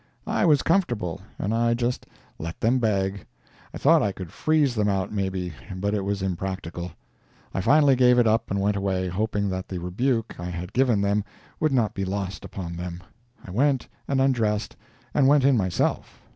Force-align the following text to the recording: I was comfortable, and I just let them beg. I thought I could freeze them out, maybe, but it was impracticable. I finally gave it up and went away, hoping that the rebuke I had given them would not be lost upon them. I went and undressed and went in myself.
I 0.25 0.45
was 0.47 0.63
comfortable, 0.63 1.21
and 1.37 1.53
I 1.53 1.75
just 1.75 2.07
let 2.39 2.59
them 2.59 2.79
beg. 2.79 3.23
I 3.71 3.77
thought 3.77 4.01
I 4.01 4.11
could 4.11 4.31
freeze 4.31 4.73
them 4.73 4.87
out, 4.89 5.11
maybe, 5.11 5.53
but 5.75 5.93
it 5.93 6.03
was 6.03 6.23
impracticable. 6.23 6.93
I 7.53 7.61
finally 7.61 7.95
gave 7.95 8.17
it 8.17 8.25
up 8.25 8.49
and 8.49 8.59
went 8.59 8.75
away, 8.75 9.09
hoping 9.09 9.47
that 9.49 9.67
the 9.69 9.77
rebuke 9.77 10.33
I 10.39 10.45
had 10.49 10.73
given 10.73 11.01
them 11.01 11.23
would 11.59 11.71
not 11.71 11.93
be 11.93 12.03
lost 12.03 12.43
upon 12.43 12.77
them. 12.77 13.03
I 13.45 13.51
went 13.51 13.87
and 14.07 14.19
undressed 14.19 14.75
and 15.13 15.27
went 15.27 15.43
in 15.43 15.55
myself. 15.55 16.19